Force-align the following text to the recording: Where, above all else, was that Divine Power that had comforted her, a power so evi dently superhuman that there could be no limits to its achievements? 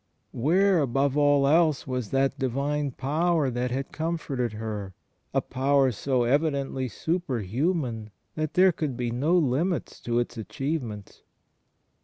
Where, 0.31 0.79
above 0.79 1.15
all 1.15 1.47
else, 1.47 1.85
was 1.85 2.09
that 2.09 2.39
Divine 2.39 2.89
Power 2.89 3.51
that 3.51 3.69
had 3.69 3.91
comforted 3.91 4.53
her, 4.53 4.95
a 5.31 5.41
power 5.41 5.91
so 5.91 6.21
evi 6.21 6.49
dently 6.51 6.89
superhuman 6.89 8.09
that 8.33 8.55
there 8.55 8.71
could 8.71 8.97
be 8.97 9.11
no 9.11 9.37
limits 9.37 9.99
to 9.99 10.17
its 10.17 10.37
achievements? 10.37 11.21